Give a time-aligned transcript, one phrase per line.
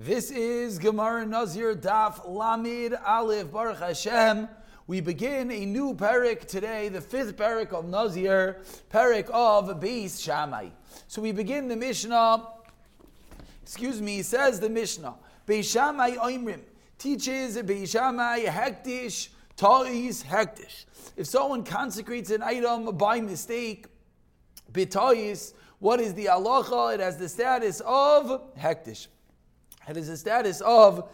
[0.00, 4.48] This is Gemara Nazir Daf Lamid Aleph Baruch Hashem.
[4.86, 8.58] We begin a new parak today, the fifth parak of Nazir,
[8.92, 10.68] parak of Beis Shammai.
[11.08, 12.46] So we begin the Mishnah.
[13.64, 15.16] Excuse me, says the Mishnah.
[15.48, 16.60] Beis Shammai Oimrim
[16.96, 20.84] teaches Beis Shammai Hektish Ta'is Hektish.
[21.16, 23.86] If someone consecrates an item by mistake,
[24.70, 26.94] Bitayis, what is the halacha?
[26.94, 29.08] It has the status of Hektish.
[29.88, 31.08] It is the status of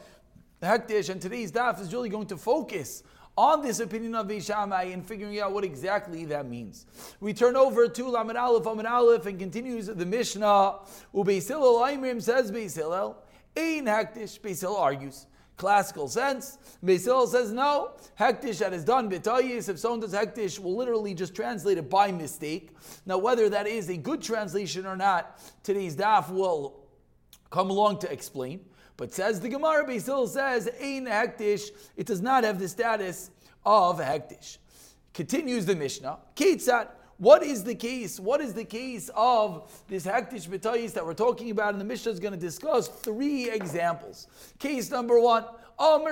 [0.60, 3.05] Hektish, and today's daf is really going to focus
[3.37, 6.87] on this opinion of Beishamai and figuring out what exactly that means.
[7.20, 10.80] We turn over to Lamed Aleph, Lamed Aleph, and continues the Mishnah.
[11.15, 13.16] Ubeis Aimrim says Beis Hillel,
[13.56, 15.27] Ein Hektish, argues.
[15.56, 16.59] Classical sense.
[16.84, 17.93] Beis says no.
[18.18, 19.68] Hektish that is done bitayis.
[19.68, 22.70] If someone does hektish, will literally just translate it by mistake.
[23.06, 26.84] Now, whether that is a good translation or not, today's daf will
[27.55, 28.61] come along to explain.
[28.97, 33.30] But says the Gemara, Basil says, Ein hektish, it does not have the status
[33.65, 34.59] of hektish.
[35.13, 36.88] Continues the Mishnah, Ketzat,
[37.19, 38.19] what is the case?
[38.19, 41.71] What is the case of this hektish betayis that we're talking about?
[41.73, 44.27] And the Mishnah is going to discuss three examples.
[44.59, 45.45] Case number one,
[45.79, 46.07] and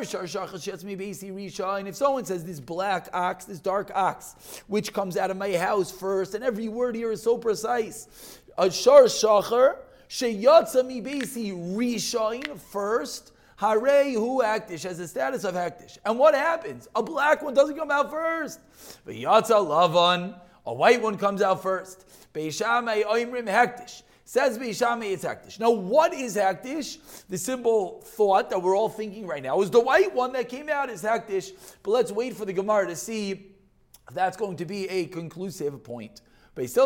[1.89, 5.91] if someone says this black ox, this dark ox, which comes out of my house
[5.91, 9.77] first, and every word here is so precise, a shar shachar,
[10.13, 13.33] Sheyatza mi basi rishain first.
[13.57, 15.97] Hare hu hektish has the status of hektish.
[16.05, 16.87] And what happens?
[16.95, 18.61] A black one doesn't come out first.
[19.07, 22.05] But yatza lavan, a white one comes out first.
[22.35, 24.03] Beishamei oimrim hektish.
[24.27, 25.59] Says Beishamei it's hektish.
[25.59, 26.99] Now what is hektish?
[27.31, 30.69] The simple thought that we're all thinking right now is the white one that came
[30.69, 31.53] out is hektish.
[31.83, 33.39] But let's wait for the Gemara to see if
[34.13, 36.21] that's going to be a conclusive point.
[36.55, 36.77] Case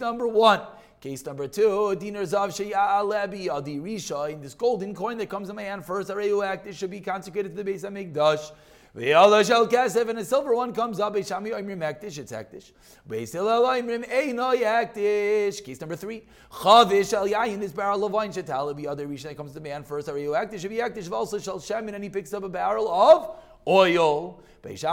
[0.00, 0.62] number one.
[1.02, 4.32] Case number two, dinar zav she'alebi adi risha.
[4.32, 7.00] In this golden coin that comes in my hand first, areyu act, it should be
[7.00, 8.52] consecrated to the base of Mikdash.
[8.96, 12.70] Ve'ala shel kesef, and a silver one comes up, Beishami oimrim hektish, it's hektish.
[13.08, 15.64] Beis Hillel oimrim eino hektish.
[15.64, 19.54] Case number three, chavish al yayin, this barrel of wine, shetalabi adi risha, that comes
[19.54, 22.44] to man first, areyu hektish, should be hektish, also shel shemin, and he picks up
[22.44, 24.40] a barrel of oil.
[24.62, 24.84] There's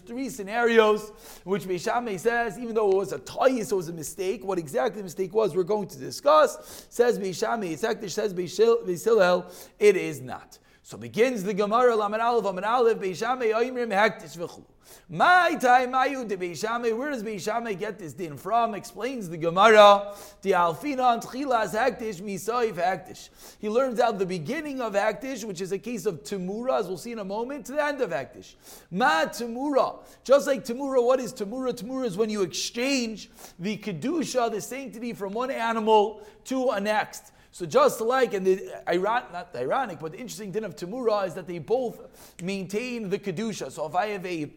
[0.00, 1.12] three scenarios
[1.44, 4.42] which Beishami says, even though it was a toyis, it was a mistake.
[4.42, 6.86] What exactly the mistake was, we're going to discuss.
[6.88, 7.84] Says Beishami, it's
[8.14, 10.58] says Beishilel, it is not.
[10.86, 14.66] So begins the Gemara, Laman Aleph, Laman Aleph, Beishami Oimir Makdish V'chulu.
[15.08, 16.94] My time, Mayu de Beishame.
[16.94, 18.74] Where does Beishame get this din from?
[18.74, 20.14] Explains the Gemara.
[20.42, 23.30] The Alfina Tchilas Hektish Misoif Hektish.
[23.58, 26.98] He learns out the beginning of Hektish, which is a case of Tamura, as we'll
[26.98, 28.54] see in a moment, to the end of Hektish.
[28.90, 30.00] Ma Tamura.
[30.22, 31.72] Just like Tamura, what is Tamura?
[31.72, 37.32] Tamura is when you exchange the Kedusha, the sanctity, from one animal to a next.
[37.54, 41.34] So just like, and the ironic, not ironic, but the interesting thing of Tamura is
[41.34, 42.00] that they both
[42.42, 43.70] maintain the Kedusha.
[43.70, 44.50] So if I have a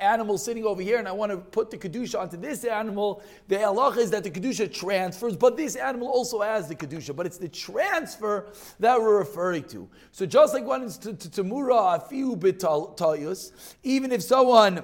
[0.00, 3.54] animal sitting over here and I want to put the Kedusha onto this animal, the
[3.54, 7.38] halacha is that the Kedusha transfers, but this animal also has the Kedusha, but it's
[7.38, 9.88] the transfer that we're referring to.
[10.10, 13.52] So just like one is to, to Tamura, a few bitayus,
[13.84, 14.82] even if someone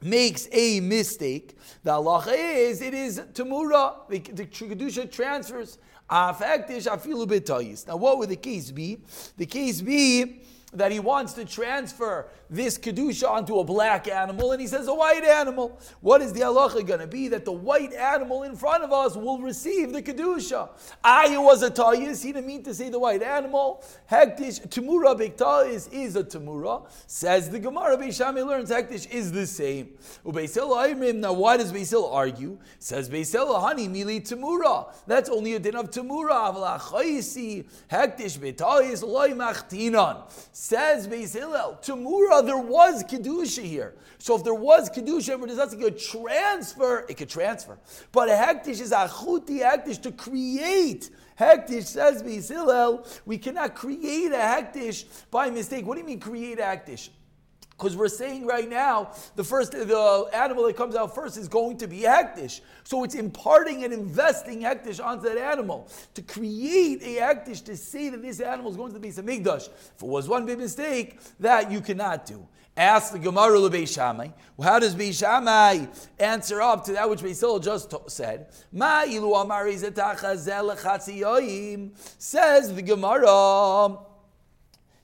[0.00, 5.76] makes a mistake, the halacha is, it is Tamura, the, the Kedusha transfers.
[7.86, 8.98] Now what would the case be?
[9.38, 10.42] The case be
[10.74, 14.94] that he wants to transfer this kedusha onto a black animal, and he says a
[14.94, 15.78] white animal.
[16.00, 17.28] What is the halacha going to be?
[17.28, 20.70] That the white animal in front of us will receive the kedusha.
[21.04, 22.22] I was a tayis.
[22.24, 23.84] He didn't mean to say the white animal.
[24.10, 26.86] Hektish tamura biktais is a tamura.
[27.06, 27.96] Says the Gemara.
[27.96, 29.90] Beishami learns hektish is the same.
[30.24, 32.58] Now, why does Beisil argue?
[32.78, 34.94] Says Beisil honey mili tamura.
[35.06, 36.54] That's only a din of tamura.
[36.54, 37.64] tumura.
[37.90, 40.22] Hektish biktais loy machtinan.
[40.64, 43.96] Says Beis Hillel, Tamura, there was Kedusha here.
[44.18, 47.80] So if there was Kedusha, but does not a transfer, it could transfer.
[48.12, 51.10] But a Hektish is a Chuti Hektish to create.
[51.36, 55.84] Hektish says Beis Hillel, we cannot create a Hektish by mistake.
[55.84, 57.08] What do you mean create a Hektish?
[57.76, 61.78] Because we're saying right now, the first the animal that comes out first is going
[61.78, 62.60] to be hektish.
[62.84, 65.88] So it's imparting and investing hektish onto that animal.
[66.14, 69.68] To create a hektish to say that this animal is going to be some migdash.
[69.68, 72.46] If it was one big mistake, that you cannot do.
[72.76, 74.32] Ask the Gemara Beishamai.
[74.62, 75.88] How does Beishamai
[76.18, 78.46] answer up to that which Beisil just said?
[78.72, 79.92] Ma ilu amari Says
[82.74, 83.98] the Gemara.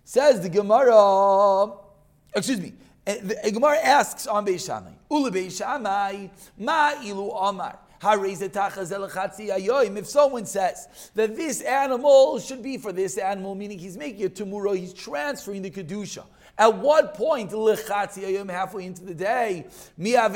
[0.05, 1.88] Says the Gemara
[2.35, 2.75] excuse me,
[3.07, 6.29] eh, the Gemara asks on Beis Shammai, Ula Beis Shammai,
[6.59, 7.79] Ma ilu Amar.
[8.01, 14.29] If someone says that this animal should be for this animal, meaning he's making a
[14.29, 16.25] tumura, he's transferring the kedusha.
[16.59, 19.67] At what point, halfway into the day,
[19.97, 20.29] does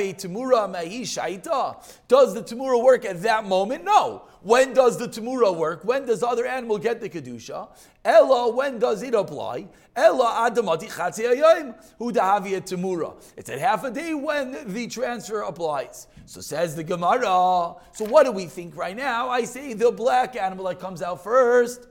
[2.34, 3.84] the tamura work at that moment?
[3.84, 4.22] No.
[4.42, 5.84] When does the tamura work?
[5.84, 7.68] When does the other animal get the kedusha?
[8.04, 9.66] Ella, when does it apply?
[9.96, 13.14] Ella adamati chatziyayim hu dahavia tamura.
[13.36, 16.06] It's at half a day when the transfer applies.
[16.26, 17.74] So says the Gemara.
[17.92, 19.28] So what do we think right now?
[19.28, 21.88] I say the black animal that comes out first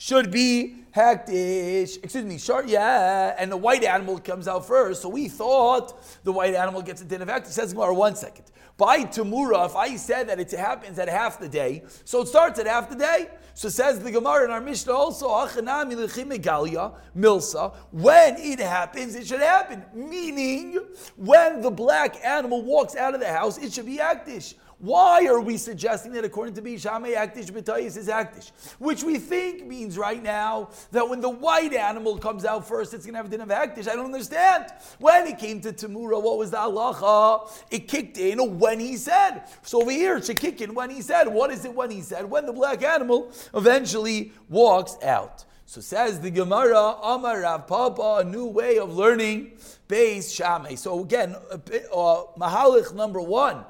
[0.00, 2.02] should be hektish.
[2.02, 3.36] Excuse me, short, yeah.
[3.38, 5.02] And the white animal comes out first.
[5.02, 7.48] So we thought the white animal gets a din of hektish.
[7.48, 8.46] Says Gemara, one second.
[8.78, 12.58] By Tamura, if I said that it happens at half the day, so it starts
[12.58, 13.28] at half the day.
[13.52, 19.84] So says the Gemara in our Mishnah also, milsa, when it happens, it should happen.
[19.92, 20.78] Meaning,
[21.16, 24.54] when the black animal walks out of the house, it should be aktish.
[24.80, 28.50] Why are we suggesting that according to Bishamay Aktish B'tayis is Aktish?
[28.78, 33.04] Which we think means right now that when the white animal comes out first, it's
[33.04, 33.86] going to have a din of Aktish.
[33.86, 34.72] I don't understand.
[34.98, 37.50] When it came to Tamura, what was the halacha?
[37.70, 39.42] It kicked in when he said.
[39.60, 41.28] So over here, it should kick in when he said.
[41.28, 42.30] What is it when he said?
[42.30, 45.44] When the black animal eventually walks out.
[45.66, 49.52] So says the Gemara, Amar Rav Papa, a new way of learning
[49.88, 50.78] Beis Shamay.
[50.78, 53.66] So again, uh, Mahalich number one.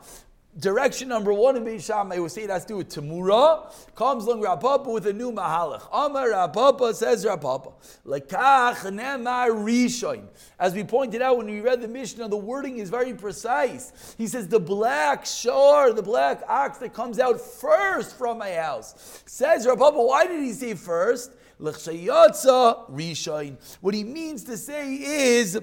[0.58, 3.72] Direction number one in Beis Shammai, we say it has to do with Tamura.
[3.94, 5.88] Comes along Rapapa with a new Mahalach.
[5.92, 7.72] Amar Rapapa says Rapapa.
[8.04, 10.24] Lekach nemar rishoin.
[10.58, 14.16] As we pointed out when we read the Mishnah, the wording is very precise.
[14.18, 19.22] He says the black shore, the black ox that comes out first from my house.
[19.26, 21.30] Says Rapapa, why did he say first?
[21.60, 23.56] Lechshayatza rishoin.
[23.80, 25.60] What he means to say is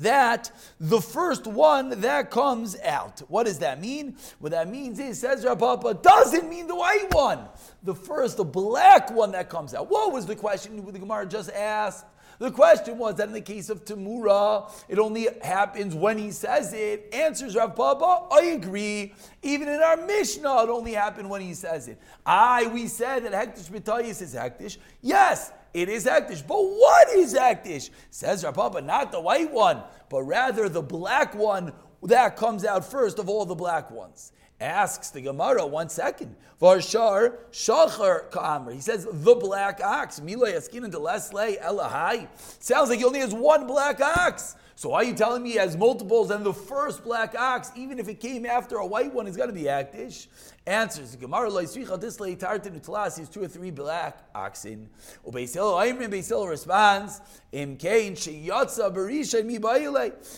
[0.00, 3.20] that the first one that comes out.
[3.28, 4.16] What does that mean?
[4.38, 7.46] What that means is, says Rapapa, doesn't mean the white one.
[7.82, 9.90] The first, the black one that comes out.
[9.90, 12.06] What was the question the Gemara just asked?
[12.40, 16.72] The question was that in the case of Tamura, it only happens when he says
[16.72, 17.10] it.
[17.12, 19.12] Answers Rav Papa, I agree.
[19.42, 22.00] Even in our Mishnah, it only happened when he says it.
[22.24, 24.78] I, we said that Hektish B'tayis is Hektish.
[25.02, 26.46] Yes, it is Akdish.
[26.46, 27.90] But what is Akdish?
[28.10, 31.72] Says Rapapa, not the white one, but rather the black one
[32.02, 34.32] that comes out first of all the black ones.
[34.60, 36.36] Asks the Gemara, one second.
[36.60, 38.74] Varshar Shachar Ka'amr.
[38.74, 40.20] He says, the black ox.
[40.20, 42.28] Mila Yaskin and Elahai.
[42.58, 44.56] Sounds like he only has one black ox.
[44.80, 47.98] So why are you telling me he has multiples and the first black ox, even
[47.98, 50.26] if it came after a white one, is going to be actish?
[50.66, 54.88] Answers, Gemara is two or three black oxen.
[55.26, 57.20] Ubeisel Aimrin Beisil responds,
[57.52, 59.58] Im Kain Sheyatza Berisha Mi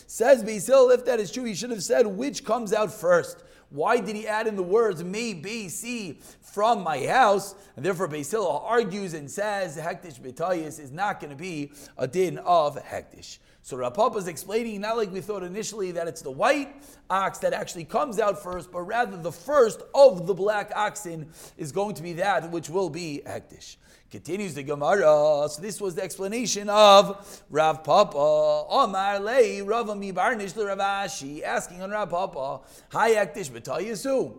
[0.08, 3.44] Says Beisil, if that is true, he should have said which comes out first.
[3.70, 7.54] Why did he add in the words may be see from my house?
[7.76, 12.38] And therefore Beisil argues and says Hektish Betayis is not going to be a din
[12.38, 13.38] of Hektish.
[13.64, 17.52] So Rapapa is explaining not like we thought initially that it's the white ox that
[17.52, 22.02] actually comes out first, but rather the first of the black oxen is going to
[22.02, 23.76] be that which will be hektish.
[24.10, 25.48] Continues the Gemara.
[25.48, 28.18] So this was the explanation of Rav Papa.
[28.68, 32.60] Omar lei Rav barnish Ravashi asking on Rav Papa.
[32.90, 34.38] Hi hektish b'tayisu.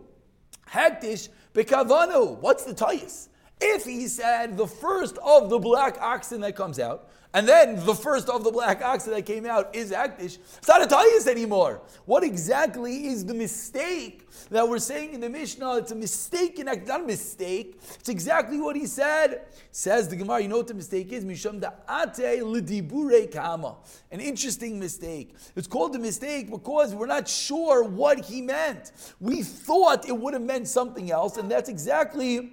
[0.68, 2.38] Hektish b'kavanu.
[2.40, 3.28] What's the tayis?
[3.60, 7.96] If he said the first of the black oxen that comes out, and then the
[7.96, 10.38] first of the black oxen that came out is Akdish.
[10.58, 11.82] It's not a anymore.
[12.04, 15.78] What exactly is the mistake that we're saying in the Mishnah?
[15.78, 17.80] It's a mistake in Akdish, not a mistake.
[17.98, 19.46] It's exactly what he said.
[19.72, 21.24] Says the Gemara, you know what the mistake is?
[21.24, 23.78] Misham ate lidibure kama.
[24.12, 25.34] An interesting mistake.
[25.56, 28.92] It's called a mistake because we're not sure what he meant.
[29.18, 32.52] We thought it would have meant something else, and that's exactly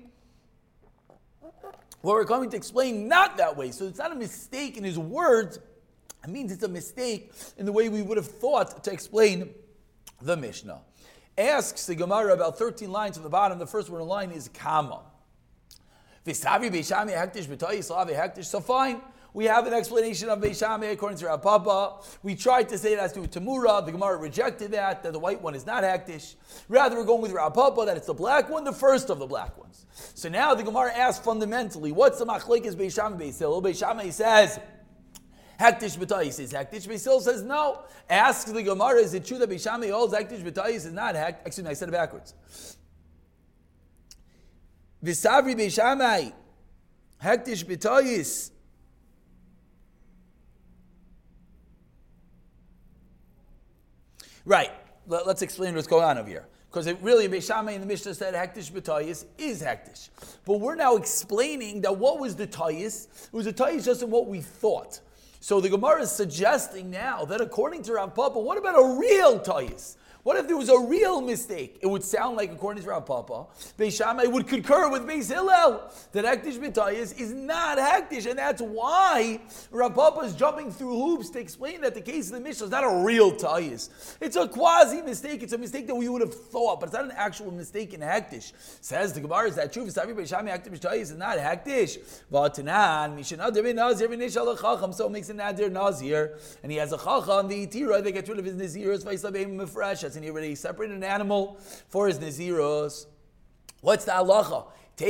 [2.01, 3.71] what we're coming to explain not that way.
[3.71, 5.59] So it's not a mistake in his words.
[6.23, 9.49] It means it's a mistake in the way we would have thought to explain
[10.21, 10.81] the Mishnah.
[11.37, 13.57] Asks the Gemara about 13 lines on the bottom.
[13.57, 15.01] The first one in line is Kama.
[16.25, 16.33] So
[18.59, 19.01] fine.
[19.33, 22.05] We have an explanation of Beishame according to Rav Papa.
[22.21, 23.85] We tried to say it has to Tamura.
[23.85, 26.35] The Gemara rejected that, that the white one is not Hektish.
[26.67, 29.25] Rather, we're going with Rav Papa, that it's the black one, the first of the
[29.25, 29.85] black ones.
[30.15, 33.63] So now the Gemara asks fundamentally, what's the machlekes Beishame Beisil?
[33.63, 34.59] Beishame says,
[35.61, 36.87] Hektish b'tayis is hektish.
[36.87, 37.83] Beisil says no.
[38.09, 41.45] Asks the Gemara, is it true that Beishame holds hektish b'tayis is not hektish?
[41.45, 42.33] Excuse me, I said it backwards.
[45.03, 46.33] Visavri Beishamai,
[47.23, 48.49] hektish b'tayis
[54.45, 54.71] Right.
[55.07, 56.45] Let, us explain what's going on over here.
[56.69, 60.09] because it really Beishamai in the Mishnah said hektish b'tayis is hektish.
[60.45, 63.07] But we're now explaining that what was the tayis?
[63.25, 65.01] It was a tayis just in what we thought.
[65.39, 69.39] So the Gemara is suggesting now that according to Rav Papa, what about a real
[69.39, 69.95] tayis?
[70.23, 71.79] What if there was a real mistake?
[71.81, 73.47] It would sound like, according to Rav Papa,
[73.77, 78.61] Beis Shammai would concur with Beis Hillel that Hektish B'tayis is not Hektish, and that's
[78.61, 79.39] why
[79.71, 82.71] Rav Papa is jumping through hoops to explain that the case of the Mishnah is
[82.71, 83.89] not a real Tayis.
[84.21, 85.41] It's a quasi mistake.
[85.41, 88.01] It's a mistake that we would have thought, but it's not an actual mistake in
[88.01, 88.53] Hektish.
[88.79, 89.85] Says the Gemara, is that true?
[89.85, 91.97] V'savi Beis Shammai Hektish B'tayis is not Hektish.
[92.31, 94.93] V'atanan Mishanadir Ben Nazir V'nishal Chacham.
[94.93, 98.37] So makes a Nadir Nazir, and he has a Chacham the Itira that gets rid
[98.37, 101.57] of his Naziros V'isabim Mefresh and he already separated an animal
[101.89, 103.07] for his Naziros.
[103.81, 104.65] What's the halacha?
[104.97, 105.05] The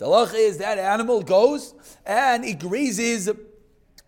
[0.00, 3.30] halacha is that animal goes and it grazes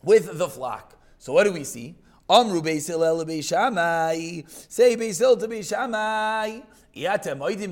[0.03, 0.95] with the flock.
[1.19, 1.97] So what do we see?
[2.31, 4.45] Amru Beisil El Beishamai.
[4.71, 6.63] Say Beisil to Beishamai.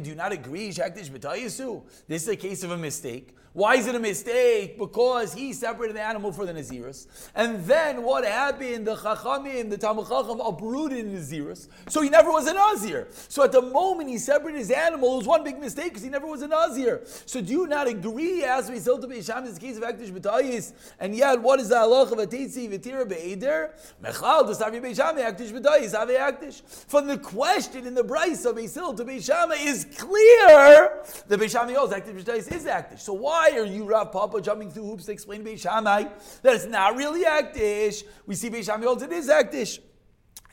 [0.02, 0.70] Do not agree.
[0.70, 3.34] This is a case of a mistake.
[3.56, 4.76] Why is it a mistake?
[4.78, 7.06] Because he separated the animal for the Naziris.
[7.34, 8.86] And then what happened?
[8.86, 11.66] The Chachamim, the Talmud Chacham uprooted the Naziris.
[11.88, 13.08] So he never was a Nazir.
[13.28, 16.10] So at the moment he separated his animal, it was one big mistake because he
[16.10, 17.00] never was a Nazir.
[17.24, 20.74] So do you not agree, as we said to Beisham, this case of Akdish B'tayis?
[21.00, 23.70] And yet, what is the halach of a Tetzi Be'eder?
[24.04, 26.60] Mechal, the Savi Beisham, Akdish B'tayis, Ave Akdish.
[26.88, 31.88] From the question in the Bryce of Beisil to Beishama is clear the Beisham knows
[31.88, 33.00] Akdish B'tayis is Akdish.
[33.00, 36.04] So why why are you, Rav Papa, jumping through hoops to explain Beis Shammai
[36.42, 38.02] that it's not really Akdish?
[38.26, 39.78] We see Beis Shammai holds it is Akdish.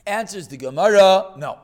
[0.06, 1.60] Answers the Gemara, no.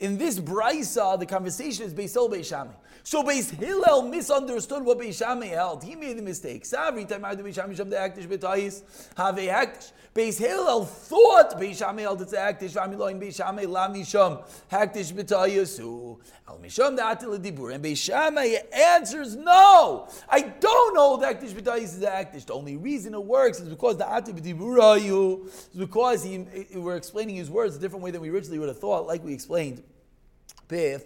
[0.00, 2.72] In this brisa, the conversation is Beis Hillel Beis Shammai.
[3.02, 5.84] So Beis Hillel misunderstood what Beis Shammai held.
[5.84, 6.64] He made a mistake.
[6.64, 8.82] Savri tamar de Beis Shammai shem de aktish betayis
[9.14, 9.92] have aktish.
[10.14, 12.72] Beis Hillel thought Beis Shammai held it's aktish.
[12.72, 14.42] Vamiloin Beis Shammai lam misham
[14.72, 17.74] haktish betayisu al misham de atil dibur.
[17.74, 20.08] And Beis Shammai answers no.
[20.30, 22.46] I don't know that aktish betayis is aktish.
[22.46, 26.96] The only reason it works is because the atil dibur you is because he, we're
[26.96, 29.82] explaining his words a different way than we originally would have thought, like we explained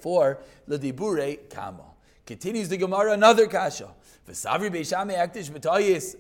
[0.01, 1.85] for the dibure kama.
[2.27, 3.89] Continues the Gemara another kasha.
[4.29, 6.17] V'savri beishame hektish b'tayis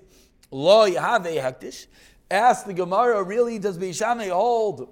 [0.50, 1.86] lo yahave hektish.
[2.30, 4.88] Ask the Gemara, really does beishame hold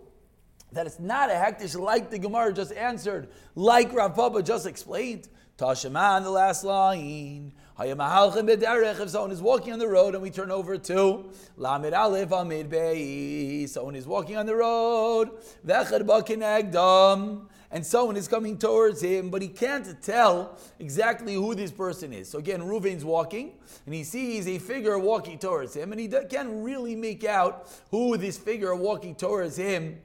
[0.72, 5.28] that it's not a hektish like the Gemara just answered, like Rav Papa just explained?
[5.58, 7.52] Tashaman, the last line.
[7.78, 12.70] If someone is walking on the road and we turn over to Lamid Aleph Amid
[12.70, 15.30] Bei, someone is walking on the road,
[17.72, 22.28] and someone is coming towards him, but he can't tell exactly who this person is.
[22.28, 23.54] So again, Reuven's walking,
[23.86, 28.18] and he sees a figure walking towards him, and he can't really make out who
[28.18, 29.98] this figure walking towards him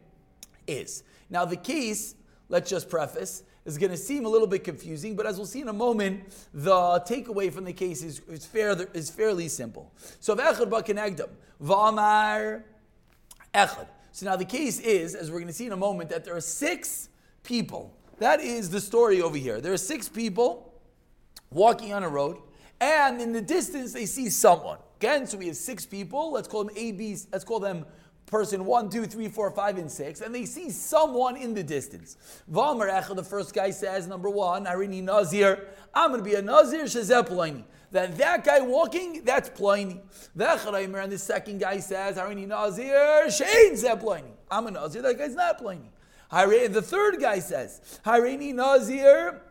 [0.65, 1.03] is.
[1.29, 2.15] Now, the case,
[2.47, 5.59] let's just preface, is going to seem a little bit confusing, but as we'll see
[5.59, 6.71] in a moment, the
[7.05, 9.91] takeaway from the case is, is, fair, is fairly simple.
[10.21, 11.29] So, Echad Bakinegdam,
[11.61, 12.63] Vamar
[13.53, 13.87] Echad.
[14.13, 16.35] So now the case is, as we're going to see in a moment, that there
[16.35, 17.09] are six
[17.43, 17.95] people.
[18.19, 19.61] That is the story over here.
[19.61, 20.73] There are six people
[21.51, 22.37] walking on a road,
[22.81, 24.79] and in the distance they see someone.
[24.99, 26.31] Again, so we have six people.
[26.31, 27.15] Let's call them A, B.
[27.31, 27.85] Let's call them
[28.27, 32.17] person one, two, three, four, five, and six, and they see someone in the distance.
[32.47, 36.83] Valmer the first guy says, number one, Arini Nazir, I'm going to be a Nazir
[36.83, 40.01] Shazeh That that guy walking, that's Pliny.
[40.37, 45.57] And the second guy says, Arini Nazir, Shane Zeh I'm a Nazir, that guy's not
[45.57, 45.89] Pliny.
[46.29, 49.41] The third guy says, Nazir,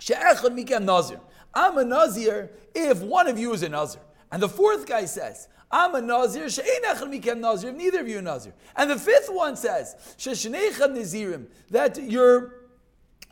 [0.00, 1.20] Mikem Nazir.
[1.54, 4.00] I'm a Nazir if one of you is a Nazir.
[4.30, 8.22] And the fourth guy says, I'm a Nazir, Mikem Nazir, if neither of you are
[8.22, 8.52] Nazir.
[8.76, 12.56] And the fifth one says, Nazirim, that you're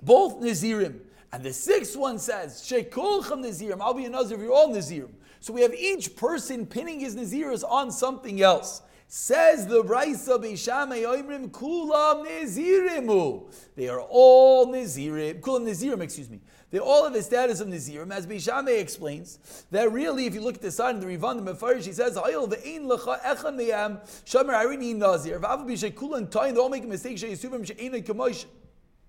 [0.03, 1.01] both Nazirim.
[1.33, 5.11] And the sixth one says, Nazirim, I'll be a Nazir if you're all Nazirim.
[5.41, 8.83] So we have each person pinning his Nazirs on something else.
[9.13, 13.53] Says the Brisa Beishamay Oimrim Kulam Nezirimu.
[13.75, 15.41] They are all Nezirim.
[15.41, 16.41] Kulam Nezirim, excuse me.
[16.71, 20.55] They all have the status of Nezirim, as Beishamay explains, that really, if you look
[20.55, 23.99] at the side of the Rivan, the Mefarish, he says, Hayil ve'ein lecha echan meyam,
[24.25, 28.45] shamer arini nazir, v'av b'she kulan tayin, they all make a mistake, she'yisubim she'ein kamosh,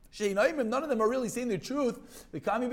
[0.09, 0.33] she'ein
[0.67, 2.27] none of them are really saying the truth.
[2.31, 2.65] The Kami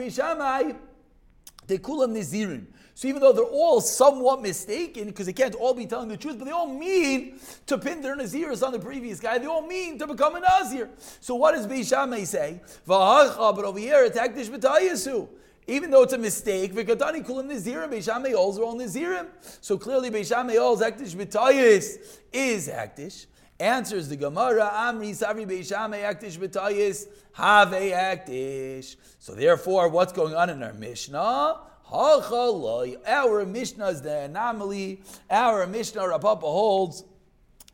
[1.68, 2.66] they kulam Nezirim.
[2.94, 6.36] So even though they're all somewhat mistaken, because they can't all be telling the truth,
[6.36, 10.00] but they all mean to pin their Nazirs on the previous guy, they all mean
[10.00, 10.90] to become a Nazir.
[11.20, 12.60] So what does Beishamay say?
[12.84, 15.28] But over here, it's Akdish B'tayasu.
[15.68, 19.28] Even though it's a mistake, Vikatani Kulam Nazirim, Beishamay all are all Nazirim.
[19.60, 23.26] So clearly Beishamay all's Akdish B'tayis is Akdish.
[23.60, 28.94] Answers the Gemara, Amri Savri Beishame Aktish B'tayis Have Aktish.
[29.18, 31.60] So therefore, what's going on in our Mishnah?
[31.90, 35.02] Our Mishnah is the anomaly.
[35.28, 37.02] Our Mishnah, Rapapa holds,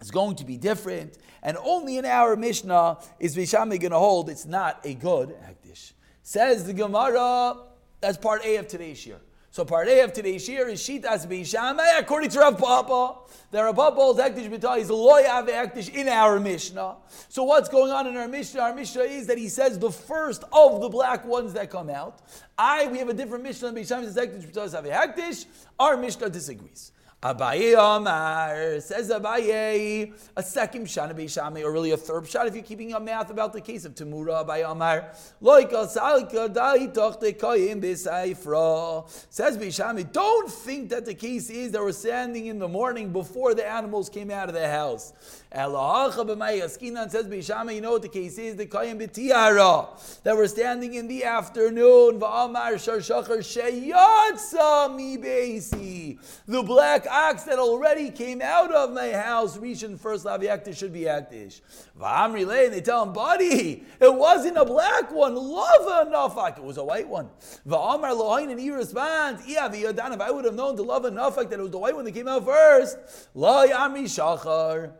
[0.00, 1.18] is going to be different.
[1.42, 5.92] And only in our Mishnah is Vishame going to hold it's not a good Akdish.
[6.22, 7.56] Says the Gemara,
[8.00, 9.18] that's part A of today's year.
[9.54, 13.20] So part A of today's year is Shitas Beishameh, according to Rav Papa.
[13.52, 16.96] The Rav Papa's Ektish B'tah is Loyav Ektish in our Mishnah.
[17.28, 18.60] So what's going on in our Mishnah?
[18.60, 22.18] Our Mishnah is that he says the first of the black ones that come out.
[22.58, 25.46] I, we have a different Mishnah than Beishameh says B'tah is.
[25.78, 26.90] Our Mishnah disagrees.
[27.24, 32.62] Abaye Omar says Abaye a second shana beishame, or really a third shot if you're
[32.62, 35.10] keeping a math about the case of Tamura Abaye Omar.
[35.42, 40.12] Loika salika dai tochte koyim b'seifra says beishame.
[40.12, 44.10] Don't think that the case is that we're standing in the morning before the animals
[44.10, 45.14] came out of the house.
[45.54, 47.74] Elahacha says beishame.
[47.74, 48.56] You know what the case is?
[48.56, 52.18] The koyim b'tiara that we're standing in the afternoon.
[52.20, 59.12] Va'amar shar shachar sheyatsa mi beisi the black ox that already came out of my
[59.12, 61.60] house, Rishon first Lavi should be Aktish.
[61.98, 66.64] V'amri lay, and they tell him, buddy, it wasn't a black one, lava nafak, it
[66.64, 67.30] was a white one.
[67.66, 71.58] V'amar lohain, and he responds, if I would have known to love a nafak that
[71.58, 72.98] it was the white one that came out first,
[73.34, 74.92] la yami shachar.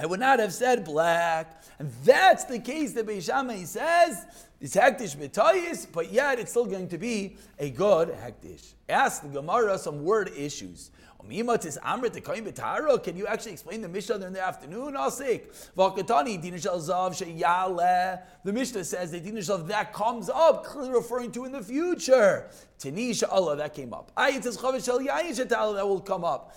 [0.00, 1.62] I would not have said black.
[1.78, 4.24] And that's the case that Beishamai says.
[4.58, 8.72] It's hektish b'tayis, but yet it's still going to be a good hektish.
[8.88, 10.90] Ask the Gemara some word issues.
[11.20, 11.50] Can you
[13.26, 14.96] actually explain the Mishnah in the afternoon?
[14.96, 15.42] I'll say.
[15.76, 16.02] The
[18.44, 22.48] Mishnah says the that Dinashav that comes up, clearly referring to in the future.
[22.78, 24.10] Tani Allah that came up.
[24.16, 26.56] That will come up.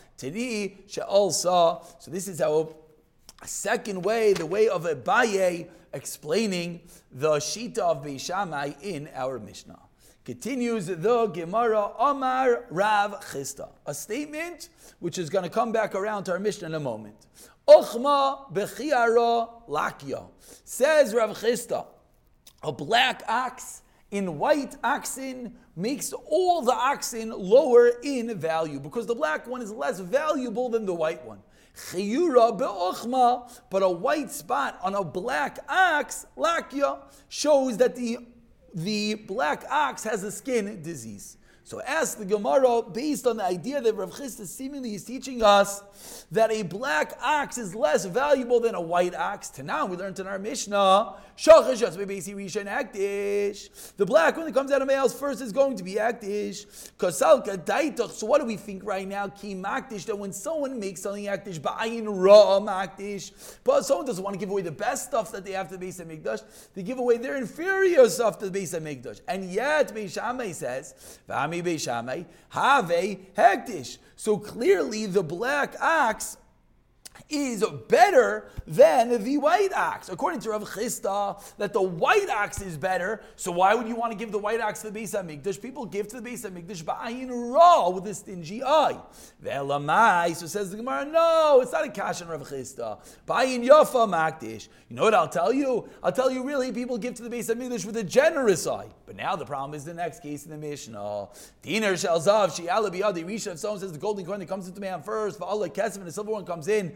[1.10, 1.82] Also.
[2.00, 2.74] So this is how
[3.46, 6.82] second way, the way of Abaye explaining
[7.12, 9.80] the Shita of Beishamai in our Mishnah.
[10.26, 16.24] Continues the Gemara Omar Rav Chisda, a statement which is going to come back around
[16.26, 17.28] to our Mishnah in a moment.
[17.68, 20.26] Ochma bechiara lakya
[20.64, 21.86] says Rav Chisda,
[22.64, 29.16] a black ox in white oxen makes all the oxen lower in value because the
[29.16, 31.40] black one is less valuable than the white one.
[31.76, 38.18] Chiyura be'ochma, but a white spot on a black ox, lakya, shows that the
[38.76, 41.38] the black ox has a skin disease.
[41.66, 46.26] So ask the Gemara, based on the idea that Rav Chisda seemingly is teaching us
[46.30, 49.58] that a black ox is less valuable than a white ox.
[49.60, 51.16] Now we learned in our Mishnah,
[53.98, 56.66] the black one that comes out of males first is going to be akdish.
[58.12, 59.28] So what do we think right now?
[59.28, 61.62] That when someone makes something makdish,
[63.64, 65.80] but someone doesn't want to give away the best stuff that they have to the
[65.80, 69.22] base of mikdash, they give away their inferior stuff to the base of mikdash.
[69.30, 71.53] And yet, says, Beishamai, hektish.
[74.16, 76.38] So clearly the black ox
[77.30, 80.10] is better than the white ox.
[80.10, 83.22] According to Rav Chisda, that the white ox is better.
[83.36, 85.62] So why would you want to give the white ox to the base of Mikdash?
[85.62, 89.00] People give to the base of Mikdash ba'ayin raw with a stingy eye.
[89.44, 93.00] Ve'elamai, so says the Gemara, no, it's not a cash on Rav Chisda.
[93.28, 94.68] Ba'ayin yafa makdish.
[94.90, 95.90] You know what I'll tell you?
[96.02, 98.88] I'll tell you really, people give to the base of Mikdash with a generous eye.
[99.06, 101.28] But now the problem is the next case in the Mishnah.
[101.62, 103.54] Dinar shalzav shi'ala biyadi risha.
[103.54, 106.12] If someone says the golden coin that comes into man first, va'ala kesef, and the
[106.12, 106.96] silver one comes in,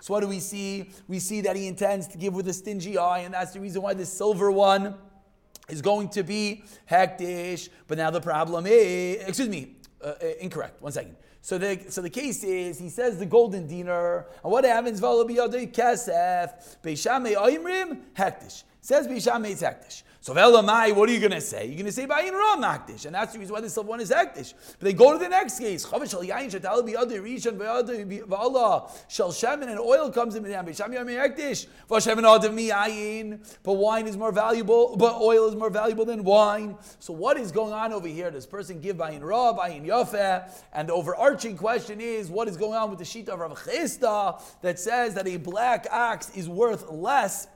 [0.00, 0.90] So what do we see?
[1.08, 3.82] We see that he intends to give with a stingy eye, and that's the reason
[3.82, 4.94] why the silver one
[5.68, 7.68] is going to be hektish.
[7.88, 10.80] But now the problem is, excuse me, uh, uh, incorrect.
[10.82, 11.16] One second.
[11.46, 15.00] So the, so the case is, he says the golden dinar, and what happens?
[15.00, 18.64] Valabiyadei kesef, Beishame Oimrim, hektish.
[18.80, 20.02] Says Beishame it's hektish.
[20.26, 21.66] So Velamai, what are you going to say?
[21.66, 24.10] You're going to say Bayin Ra Makdish, and that's the reason why silver one is
[24.10, 24.54] Hektish.
[24.72, 25.86] But they go to the next case.
[25.86, 30.66] Chavish Shal Yain Shatal Biyadu Rishon Biyadu V'Allah Shal Shemin and oil comes in Minyam
[30.66, 33.38] Bisham Yom Hektish V'Shemin Adav Miyayin.
[33.62, 34.96] But wine is more valuable.
[34.96, 36.76] But oil is more valuable than wine.
[36.98, 38.32] So what is going on over here?
[38.32, 40.50] Does person give Bayin Ra, Bayin Yafeh?
[40.72, 40.94] And the
[41.36, 45.12] overarching question is, what is going on with the sheet of Rav Chisda that says
[45.12, 47.46] that a black ox is worth less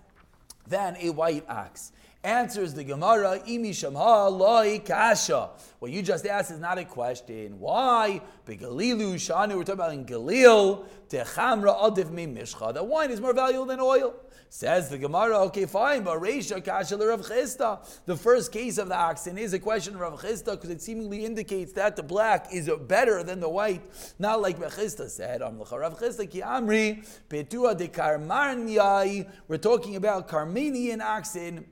[0.68, 1.92] than a white ox?
[2.22, 5.48] Answers the Gemara, Imi Shamha Loi Kasha.
[5.78, 7.58] What you just asked is not a question.
[7.58, 8.20] Why?
[8.46, 12.74] Begalilu Shanu, we're talking about in Galil, Techamra Adiv Mi Mishcha.
[12.74, 14.14] That wine is more valuable than oil.
[14.50, 17.78] Says the Gemara, okay, fine, but Reisha Kasha Rav Chisda.
[18.04, 21.24] The first case of the oxen is a question of Rav Chisda because it seemingly
[21.24, 23.80] indicates that the black is better than the white,
[24.18, 25.40] not like Mechista said.
[25.40, 29.26] Rav Chisda Ki Amri, Petua de Karmarnyai.
[29.48, 31.64] We're talking about Carmanian oxen.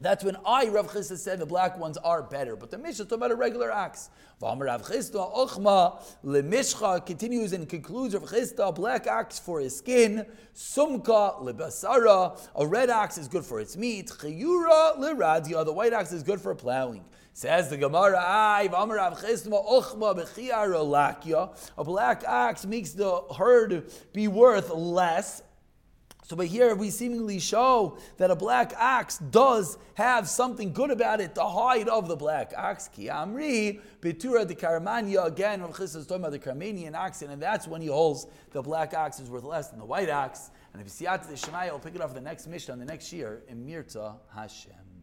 [0.00, 2.56] That's when I, Rav Chisda, said the black ones are better.
[2.56, 4.10] But the Mishnah is talking about a regular ox.
[4.42, 11.42] Rav Chisda, Ochma, Lemishcha, continues and concludes Rav Chisda, black ox for his skin, Sumka,
[11.42, 16.22] Lebasara, a red ox is good for its meat, Chayura, Leradia, the white ox is
[16.22, 17.04] good for plowing.
[17.32, 23.22] Says the Gemara, Ay, V'amar Rav Chisda, Ochma, Bechiara, Lakya, a black ox makes the
[23.36, 25.42] herd be worth less
[26.26, 31.20] so, but here we seemingly show that a black ox does have something good about
[31.20, 32.88] it, the hide of the black ox.
[32.88, 37.42] Ki amri, betura de karamanya, again, Rav Chis is talking about the Carmanian oxen, and
[37.42, 40.50] that's when he holds the black ox is worth less than the white ox.
[40.72, 42.46] And if you see out to the Shemai, I'll pick it up for the next
[42.46, 44.93] mission, the next year, in Mirta Hashem.